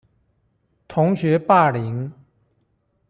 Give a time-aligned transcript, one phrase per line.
[0.87, 2.11] 同學霸凌